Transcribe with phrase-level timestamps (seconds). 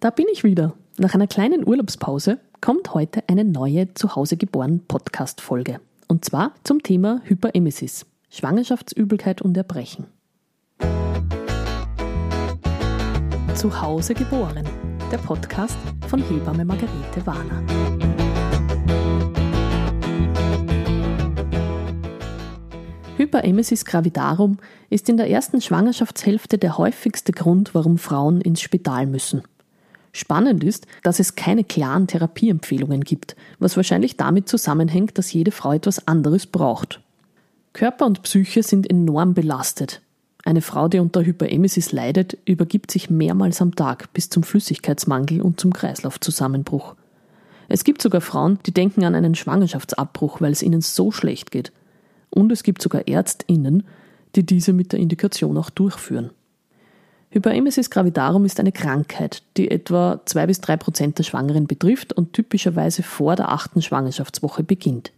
[0.00, 0.74] Da bin ich wieder.
[0.96, 5.80] Nach einer kleinen Urlaubspause kommt heute eine neue Zuhause geboren Podcast-Folge.
[6.06, 10.06] Und zwar zum Thema Hyperemesis, Schwangerschaftsübelkeit und Erbrechen.
[13.56, 14.64] Zuhause geboren,
[15.10, 15.76] der Podcast
[16.06, 17.64] von Hebamme Margarete Warner.
[23.16, 24.58] Hyperemesis gravidarum
[24.90, 29.42] ist in der ersten Schwangerschaftshälfte der häufigste Grund, warum Frauen ins Spital müssen.
[30.18, 35.72] Spannend ist, dass es keine klaren Therapieempfehlungen gibt, was wahrscheinlich damit zusammenhängt, dass jede Frau
[35.72, 37.00] etwas anderes braucht.
[37.72, 40.02] Körper und Psyche sind enorm belastet.
[40.44, 45.60] Eine Frau, die unter Hyperemesis leidet, übergibt sich mehrmals am Tag bis zum Flüssigkeitsmangel und
[45.60, 46.96] zum Kreislaufzusammenbruch.
[47.68, 51.70] Es gibt sogar Frauen, die denken an einen Schwangerschaftsabbruch, weil es ihnen so schlecht geht.
[52.28, 53.84] Und es gibt sogar ÄrztInnen,
[54.34, 56.30] die diese mit der Indikation auch durchführen.
[57.30, 62.32] Hyperemesis gravidarum ist eine Krankheit, die etwa 2 bis 3 Prozent der Schwangeren betrifft und
[62.32, 65.12] typischerweise vor der achten Schwangerschaftswoche beginnt.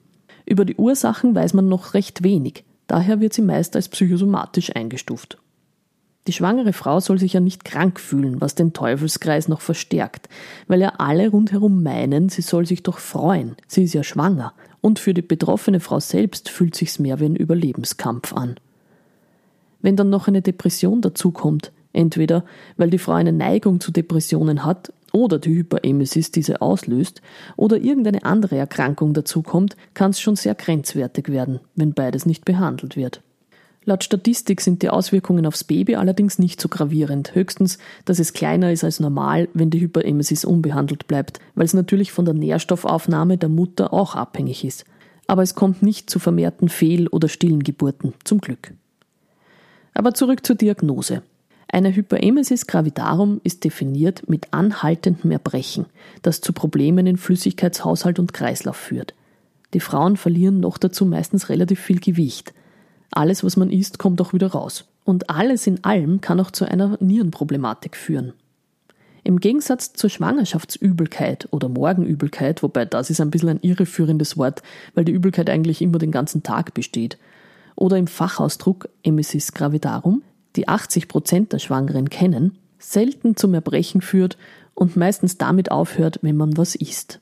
[0.45, 5.39] Über die Ursachen weiß man noch recht wenig, daher wird sie meist als psychosomatisch eingestuft.
[6.27, 10.29] Die schwangere Frau soll sich ja nicht krank fühlen, was den Teufelskreis noch verstärkt,
[10.67, 14.99] weil ja alle rundherum meinen, sie soll sich doch freuen, sie ist ja schwanger, und
[14.99, 18.57] für die betroffene Frau selbst fühlt sich's mehr wie ein Überlebenskampf an.
[19.81, 22.45] Wenn dann noch eine Depression dazukommt, entweder
[22.77, 27.23] weil die Frau eine Neigung zu Depressionen hat oder die Hyperemesis diese auslöst
[27.57, 32.97] oder irgendeine andere Erkrankung dazukommt, kann es schon sehr grenzwertig werden, wenn beides nicht behandelt
[32.97, 33.23] wird.
[33.85, 38.71] Laut Statistik sind die Auswirkungen aufs Baby allerdings nicht so gravierend, höchstens, dass es kleiner
[38.71, 43.49] ist als normal, wenn die Hyperemesis unbehandelt bleibt, weil es natürlich von der Nährstoffaufnahme der
[43.49, 44.85] Mutter auch abhängig ist.
[45.27, 48.75] Aber es kommt nicht zu vermehrten Fehl- oder stillen Geburten, zum Glück.
[49.95, 51.23] Aber zurück zur Diagnose.
[51.73, 55.87] Eine Hyperemesis gravidarum ist definiert mit anhaltendem Erbrechen,
[56.23, 59.15] das zu Problemen in Flüssigkeitshaushalt und Kreislauf führt.
[59.73, 62.53] Die Frauen verlieren noch dazu meistens relativ viel Gewicht.
[63.13, 64.87] Alles, was man isst, kommt auch wieder raus.
[65.05, 68.33] Und alles in allem kann auch zu einer Nierenproblematik führen.
[69.23, 74.63] Im Gegensatz zur Schwangerschaftsübelkeit oder Morgenübelkeit, wobei das ist ein bisschen ein irreführendes Wort,
[74.95, 77.17] weil die Übelkeit eigentlich immer den ganzen Tag besteht,
[77.77, 80.23] oder im Fachausdruck Emesis gravidarum,
[80.57, 84.37] die 80 Prozent der Schwangeren kennen, selten zum Erbrechen führt
[84.75, 87.21] und meistens damit aufhört, wenn man was isst.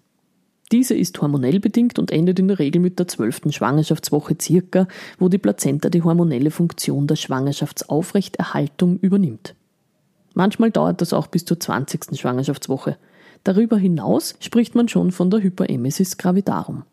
[0.70, 4.86] Diese ist hormonell bedingt und endet in der Regel mit der zwölften Schwangerschaftswoche circa,
[5.18, 9.54] wo die Plazenta die hormonelle Funktion der Schwangerschaftsaufrechterhaltung übernimmt.
[10.34, 12.18] Manchmal dauert das auch bis zur 20.
[12.18, 12.98] Schwangerschaftswoche.
[13.44, 16.84] Darüber hinaus spricht man schon von der Hyperemesis gravidarum.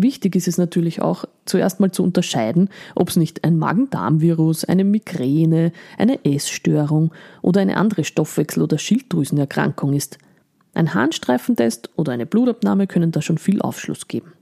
[0.00, 4.84] Wichtig ist es natürlich auch, zuerst mal zu unterscheiden, ob es nicht ein Magen-Darm-Virus, eine
[4.84, 10.18] Migräne, eine Essstörung oder eine andere Stoffwechsel- oder Schilddrüsenerkrankung ist–
[10.78, 14.32] ein Harnstreifentest oder eine Blutabnahme können da schon viel Aufschluss geben.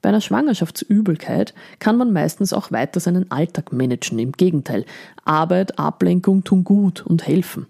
[0.00, 4.20] Bei einer Schwangerschaftsübelkeit kann man meistens auch weiter seinen Alltag managen.
[4.20, 4.86] Im Gegenteil,
[5.24, 7.66] Arbeit, Ablenkung tun gut und helfen.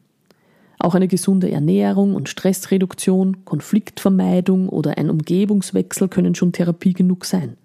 [0.80, 7.58] Auch eine gesunde Ernährung und Stressreduktion, Konfliktvermeidung oder ein Umgebungswechsel können schon Therapie genug sein.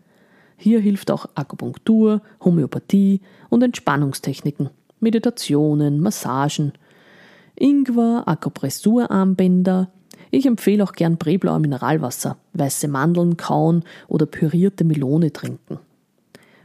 [0.58, 6.74] Hier hilft auch Akupunktur, Homöopathie und Entspannungstechniken, Meditationen, Massagen,
[7.56, 9.90] Ingwer, Akupressurarmbänder,
[10.30, 15.80] ich empfehle auch gern Breblauer Mineralwasser, weiße Mandeln kauen oder pürierte Melone trinken.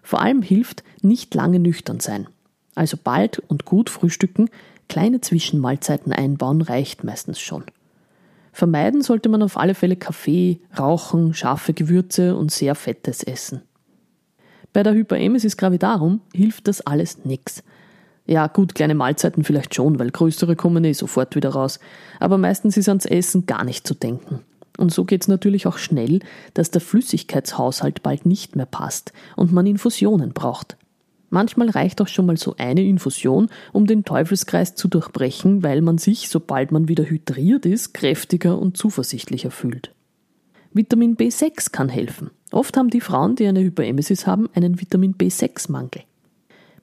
[0.02, 2.26] Vor allem hilft nicht lange nüchtern sein.
[2.74, 4.48] Also bald und gut frühstücken,
[4.90, 7.64] kleine Zwischenmahlzeiten einbauen reicht meistens schon.
[8.52, 13.62] Vermeiden sollte man auf alle Fälle Kaffee, Rauchen, scharfe Gewürze und sehr fettes Essen.
[14.72, 17.62] Bei der Hyperemesis gravidarum hilft das alles nix.
[18.26, 21.78] Ja, gut, kleine Mahlzeiten vielleicht schon, weil größere kommen eh sofort wieder raus.
[22.18, 24.40] Aber meistens ist ans Essen gar nicht zu denken.
[24.76, 26.20] Und so geht's natürlich auch schnell,
[26.54, 30.76] dass der Flüssigkeitshaushalt bald nicht mehr passt und man Infusionen braucht.
[31.30, 35.96] Manchmal reicht auch schon mal so eine Infusion, um den Teufelskreis zu durchbrechen, weil man
[35.96, 39.94] sich, sobald man wieder hydriert ist, kräftiger und zuversichtlicher fühlt.
[40.72, 42.30] Vitamin B6 kann helfen.
[42.50, 46.02] Oft haben die Frauen, die eine Hyperemesis haben, einen Vitamin B6-Mangel.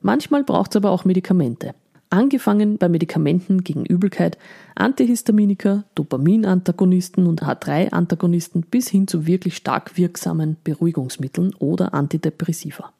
[0.01, 1.73] Manchmal braucht es aber auch Medikamente.
[2.09, 4.37] Angefangen bei Medikamenten gegen Übelkeit,
[4.75, 12.93] Antihistaminika, Dopaminantagonisten und H3-Antagonisten bis hin zu wirklich stark wirksamen Beruhigungsmitteln oder Antidepressiva.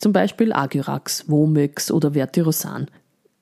[0.00, 2.86] Zum Beispiel Agyrax, Womex oder Vertirosan.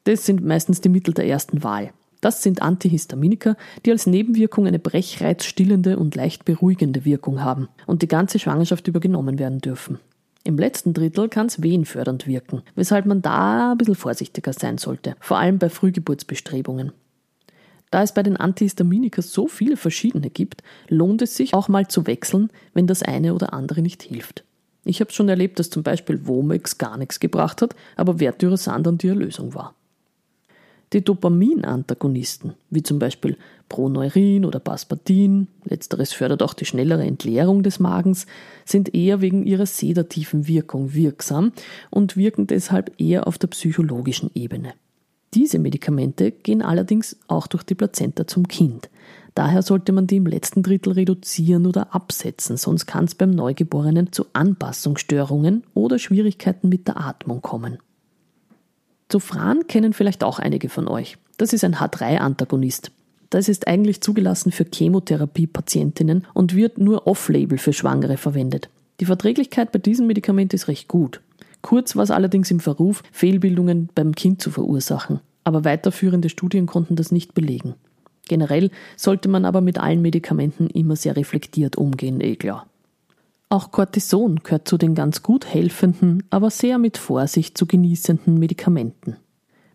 [0.02, 1.92] Das sind meistens die Mittel der ersten Wahl.
[2.20, 3.56] Das sind Antihistaminika,
[3.86, 9.38] die als Nebenwirkung eine brechreizstillende und leicht beruhigende Wirkung haben und die ganze Schwangerschaft übergenommen
[9.38, 10.00] werden dürfen.
[10.42, 15.14] Im letzten Drittel kann es wehenfördernd wirken, weshalb man da ein bisschen vorsichtiger sein sollte,
[15.20, 16.90] vor allem bei Frühgeburtsbestrebungen.
[17.92, 22.08] Da es bei den Antihistaminika so viele verschiedene gibt, lohnt es sich auch mal zu
[22.08, 24.42] wechseln, wenn das eine oder andere nicht hilft.
[24.88, 28.96] Ich habe schon erlebt, dass zum Beispiel Womex gar nichts gebracht hat, aber Vertyrosand dann
[28.96, 29.74] die Erlösung war.
[30.94, 33.36] Die Dopamin-Antagonisten, wie zum Beispiel
[33.68, 38.24] Proneurin oder Paspatin, letzteres fördert auch die schnellere Entleerung des Magens,
[38.64, 41.52] sind eher wegen ihrer sedativen Wirkung wirksam
[41.90, 44.72] und wirken deshalb eher auf der psychologischen Ebene.
[45.34, 48.88] Diese Medikamente gehen allerdings auch durch die Plazenta zum Kind.
[49.38, 54.10] Daher sollte man die im letzten Drittel reduzieren oder absetzen, sonst kann es beim Neugeborenen
[54.10, 57.78] zu Anpassungsstörungen oder Schwierigkeiten mit der Atmung kommen.
[59.08, 61.18] Zufran kennen vielleicht auch einige von euch.
[61.36, 62.90] Das ist ein H3-Antagonist.
[63.30, 68.68] Das ist eigentlich zugelassen für Chemotherapie-Patientinnen und wird nur off-label für Schwangere verwendet.
[68.98, 71.20] Die Verträglichkeit bei diesem Medikament ist recht gut.
[71.62, 75.20] Kurz war es allerdings im Verruf, Fehlbildungen beim Kind zu verursachen.
[75.44, 77.76] Aber weiterführende Studien konnten das nicht belegen.
[78.28, 82.66] Generell sollte man aber mit allen Medikamenten immer sehr reflektiert umgehen, eh klar.
[83.50, 89.16] Auch Cortison gehört zu den ganz gut helfenden, aber sehr mit Vorsicht zu genießenden Medikamenten.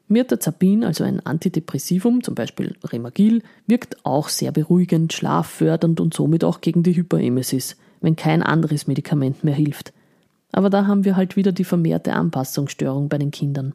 [0.07, 6.61] Mirtazapin, also ein Antidepressivum, zum Beispiel Remagil, wirkt auch sehr beruhigend, schlaffördernd und somit auch
[6.61, 9.91] gegen die Hyperemesis, wenn kein anderes Medikament mehr hilft.
[10.51, 13.73] Aber da haben wir halt wieder die vermehrte Anpassungsstörung bei den Kindern.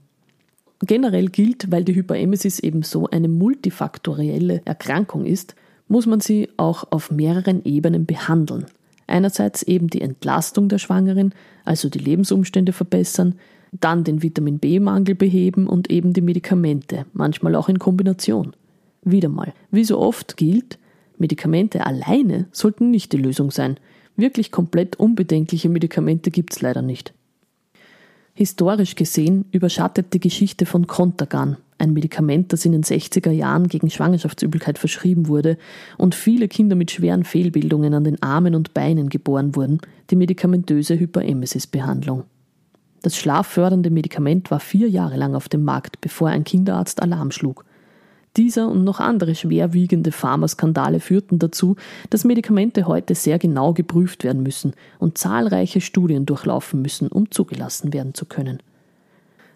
[0.81, 5.55] Generell gilt, weil die Hyperemesis eben so eine multifaktorielle Erkrankung ist,
[5.89, 8.67] muss man sie auch auf mehreren Ebenen behandeln.
[9.07, 11.35] Einerseits eben die Entlastung der Schwangeren,
[11.65, 13.35] also die Lebensumstände verbessern,
[13.73, 18.55] dann den Vitamin B-Mangel beheben und eben die Medikamente, manchmal auch in Kombination.
[19.03, 20.79] Wieder mal, wie so oft gilt,
[21.17, 23.79] Medikamente alleine sollten nicht die Lösung sein.
[24.17, 27.13] Wirklich komplett unbedenkliche Medikamente gibt es leider nicht.
[28.39, 33.91] Historisch gesehen überschattet die Geschichte von Contagan, ein Medikament, das in den 60er Jahren gegen
[33.91, 35.59] Schwangerschaftsübelkeit verschrieben wurde
[35.97, 39.81] und viele Kinder mit schweren Fehlbildungen an den Armen und Beinen geboren wurden,
[40.11, 42.23] die medikamentöse Hyperemesis-Behandlung.
[43.03, 47.65] Das schlaffördernde Medikament war vier Jahre lang auf dem Markt, bevor ein Kinderarzt Alarm schlug.
[48.39, 51.75] Dieser und noch andere schwerwiegende Pharmaskandale führten dazu,
[52.09, 57.93] dass Medikamente heute sehr genau geprüft werden müssen und zahlreiche Studien durchlaufen müssen, um zugelassen
[57.93, 58.63] werden zu können.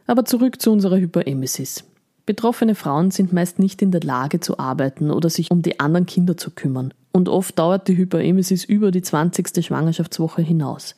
[0.08, 1.84] Aber zurück zu unserer Hyperemesis.
[2.26, 6.06] Betroffene Frauen sind meist nicht in der Lage zu arbeiten oder sich um die anderen
[6.06, 6.92] Kinder zu kümmern.
[7.12, 9.64] Und oft dauert die Hyperemesis über die 20.
[9.64, 10.96] Schwangerschaftswoche hinaus.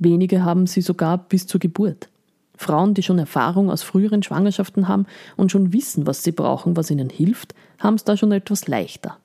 [0.00, 2.08] Wenige haben sie sogar bis zur Geburt.
[2.56, 5.06] Frauen, die schon Erfahrung aus früheren Schwangerschaften haben
[5.36, 9.18] und schon wissen, was sie brauchen, was ihnen hilft, haben es da schon etwas leichter.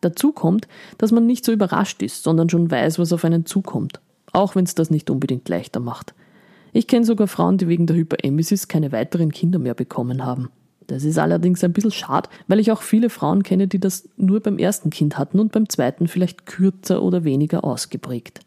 [0.00, 0.66] Dazu kommt,
[0.98, 4.00] dass man nicht so überrascht ist, sondern schon weiß, was auf einen zukommt,
[4.32, 6.14] auch wenn es das nicht unbedingt leichter macht.
[6.72, 10.48] Ich kenne sogar Frauen, die wegen der Hyperemesis keine weiteren Kinder mehr bekommen haben.
[10.86, 14.40] Das ist allerdings ein bisschen schade, weil ich auch viele Frauen kenne, die das nur
[14.40, 18.40] beim ersten Kind hatten und beim zweiten vielleicht kürzer oder weniger ausgeprägt.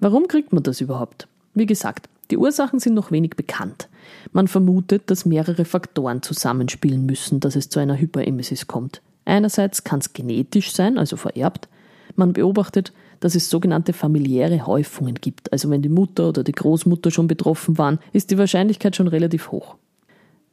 [0.00, 1.28] Warum kriegt man das überhaupt?
[1.54, 3.88] Wie gesagt, die Ursachen sind noch wenig bekannt.
[4.32, 9.02] Man vermutet, dass mehrere Faktoren zusammenspielen müssen, dass es zu einer Hyperemesis kommt.
[9.24, 11.68] Einerseits kann es genetisch sein, also vererbt.
[12.16, 15.52] Man beobachtet, dass es sogenannte familiäre Häufungen gibt.
[15.52, 19.50] Also wenn die Mutter oder die Großmutter schon betroffen waren, ist die Wahrscheinlichkeit schon relativ
[19.50, 19.76] hoch.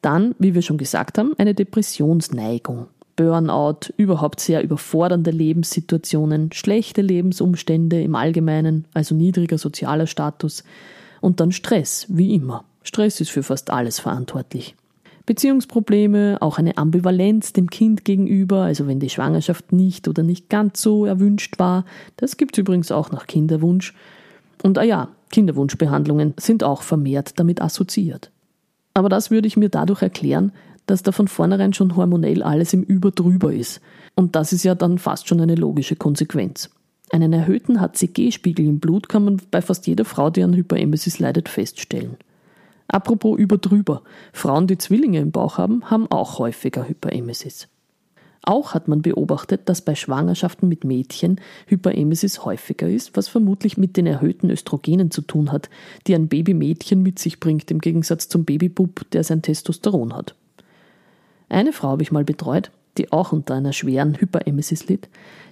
[0.01, 2.87] Dann, wie wir schon gesagt haben, eine Depressionsneigung.
[3.17, 10.63] Burnout, überhaupt sehr überfordernde Lebenssituationen, schlechte Lebensumstände im Allgemeinen, also niedriger sozialer Status,
[11.21, 12.65] und dann Stress, wie immer.
[12.83, 14.75] Stress ist für fast alles verantwortlich.
[15.25, 20.81] Beziehungsprobleme, auch eine Ambivalenz dem Kind gegenüber, also wenn die Schwangerschaft nicht oder nicht ganz
[20.81, 21.85] so erwünscht war.
[22.17, 23.93] Das gibt es übrigens auch nach Kinderwunsch.
[24.63, 28.31] Und ah ja, Kinderwunschbehandlungen sind auch vermehrt damit assoziiert.
[28.93, 30.51] Aber das würde ich mir dadurch erklären,
[30.85, 33.79] dass da von vornherein schon hormonell alles im Überdrüber ist.
[34.15, 36.69] Und das ist ja dann fast schon eine logische Konsequenz.
[37.11, 41.49] Einen erhöhten HCG-Spiegel im Blut kann man bei fast jeder Frau, die an Hyperemesis leidet,
[41.49, 42.15] feststellen.
[42.87, 44.03] Apropos überdrüber.
[44.31, 47.67] Frauen, die Zwillinge im Bauch haben, haben auch häufiger Hyperemesis.
[48.43, 53.97] Auch hat man beobachtet, dass bei Schwangerschaften mit Mädchen Hyperemesis häufiger ist, was vermutlich mit
[53.97, 55.69] den erhöhten Östrogenen zu tun hat,
[56.07, 60.35] die ein Babymädchen mit sich bringt, im Gegensatz zum Babybub, der sein Testosteron hat.
[61.49, 65.09] Eine Frau habe ich mal betreut, die auch unter einer schweren Hyperemesis litt,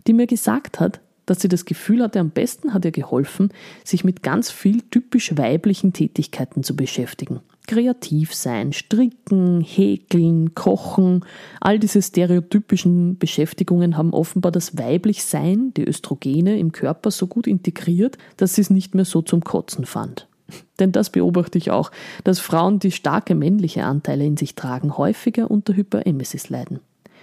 [0.07, 0.99] die mir gesagt hat,
[1.29, 3.49] dass sie das Gefühl hatte, am besten hat ihr geholfen,
[3.83, 7.41] sich mit ganz viel typisch weiblichen Tätigkeiten zu beschäftigen.
[7.67, 11.23] Kreativ sein, stricken, häkeln, kochen,
[11.61, 18.17] all diese stereotypischen Beschäftigungen haben offenbar das Weiblichsein, die Östrogene im Körper so gut integriert,
[18.37, 20.27] dass sie es nicht mehr so zum Kotzen fand.
[20.79, 21.91] Denn das beobachte ich auch,
[22.23, 26.79] dass Frauen, die starke männliche Anteile in sich tragen, häufiger unter Hyperemesis leiden.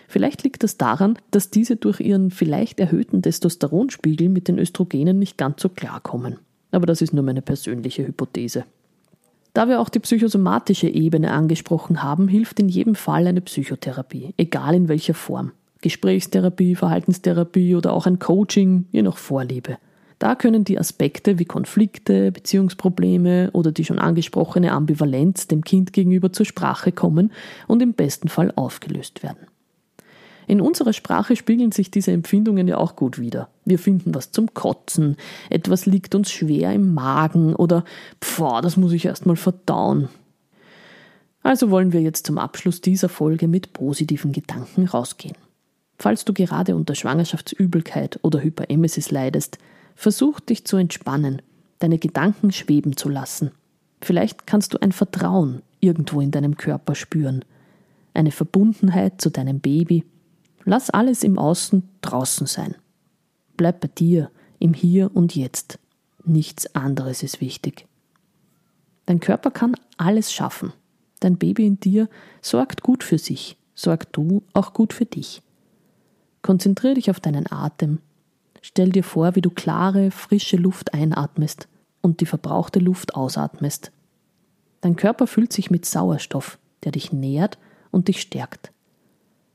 [0.08, 5.36] Vielleicht liegt das daran, dass diese durch ihren vielleicht erhöhten Testosteronspiegel mit den Östrogenen nicht
[5.36, 6.38] ganz so klarkommen.
[6.70, 8.64] Aber das ist nur meine persönliche Hypothese.
[9.52, 14.74] Da wir auch die psychosomatische Ebene angesprochen haben, hilft in jedem Fall eine Psychotherapie, egal
[14.74, 15.52] in welcher Form.
[15.80, 19.78] Gesprächstherapie, Verhaltenstherapie oder auch ein Coaching, je nach Vorliebe.
[20.18, 26.32] Da können die Aspekte wie Konflikte, Beziehungsprobleme oder die schon angesprochene Ambivalenz dem Kind gegenüber
[26.32, 27.32] zur Sprache kommen
[27.66, 29.46] und im besten Fall aufgelöst werden.
[30.46, 33.48] In unserer Sprache spiegeln sich diese Empfindungen ja auch gut wider.
[33.64, 35.16] Wir finden was zum Kotzen,
[35.50, 37.84] etwas liegt uns schwer im Magen oder
[38.20, 40.08] pfah, das muss ich erst mal verdauen.
[41.42, 45.36] Also wollen wir jetzt zum Abschluss dieser Folge mit positiven Gedanken rausgehen.
[45.98, 49.58] Falls du gerade unter Schwangerschaftsübelkeit oder Hyperemesis leidest,
[49.94, 51.42] versuch dich zu entspannen,
[51.78, 53.50] deine Gedanken schweben zu lassen.
[54.00, 57.44] Vielleicht kannst du ein Vertrauen irgendwo in deinem Körper spüren,
[58.14, 60.04] eine Verbundenheit zu deinem Baby
[60.68, 62.74] Lass alles im Außen draußen sein.
[63.56, 65.78] Bleib bei dir, im Hier und Jetzt.
[66.24, 67.86] Nichts anderes ist wichtig.
[69.06, 70.72] Dein Körper kann alles schaffen.
[71.20, 72.08] Dein Baby in dir
[72.42, 75.40] sorgt gut für sich, sorg du auch gut für dich.
[76.42, 78.00] Konzentrier dich auf deinen Atem.
[78.60, 81.68] Stell dir vor, wie du klare, frische Luft einatmest
[82.02, 83.92] und die verbrauchte Luft ausatmest.
[84.80, 87.56] Dein Körper füllt sich mit Sauerstoff, der dich nährt
[87.92, 88.72] und dich stärkt.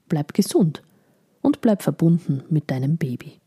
[0.08, 0.82] Bleib gesund
[1.42, 3.42] und bleib verbunden mit deinem Baby.